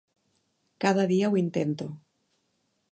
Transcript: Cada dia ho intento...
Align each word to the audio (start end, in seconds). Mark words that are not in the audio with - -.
Cada 0.85 1.05
dia 1.11 1.29
ho 1.31 1.39
intento... 1.43 1.91